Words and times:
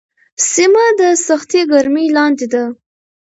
سیمه 0.51 0.85
د 0.99 1.01
سختې 1.27 1.61
ګرمۍ 1.71 2.07
لاندې 2.17 2.47
ده. 2.53 2.63